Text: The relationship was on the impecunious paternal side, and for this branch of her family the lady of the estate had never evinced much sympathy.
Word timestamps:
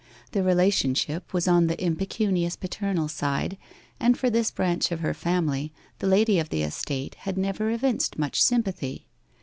The 0.31 0.41
relationship 0.41 1.31
was 1.31 1.47
on 1.47 1.67
the 1.67 1.79
impecunious 1.79 2.55
paternal 2.55 3.07
side, 3.07 3.55
and 3.99 4.17
for 4.17 4.31
this 4.31 4.49
branch 4.49 4.91
of 4.91 5.01
her 5.01 5.13
family 5.13 5.71
the 5.99 6.07
lady 6.07 6.39
of 6.39 6.49
the 6.49 6.63
estate 6.63 7.13
had 7.13 7.37
never 7.37 7.69
evinced 7.69 8.17
much 8.17 8.41
sympathy. 8.41 9.05